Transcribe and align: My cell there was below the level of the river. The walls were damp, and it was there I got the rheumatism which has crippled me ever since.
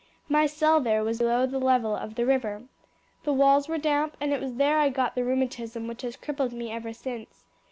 My 0.27 0.47
cell 0.47 0.79
there 0.81 1.03
was 1.03 1.19
below 1.19 1.45
the 1.45 1.59
level 1.59 1.95
of 1.95 2.15
the 2.15 2.25
river. 2.25 2.63
The 3.23 3.31
walls 3.33 3.67
were 3.69 3.77
damp, 3.77 4.17
and 4.19 4.33
it 4.33 4.41
was 4.41 4.55
there 4.55 4.79
I 4.79 4.89
got 4.89 5.13
the 5.13 5.23
rheumatism 5.23 5.87
which 5.87 6.01
has 6.01 6.15
crippled 6.17 6.53
me 6.53 6.71
ever 6.71 6.91
since. 6.91 7.43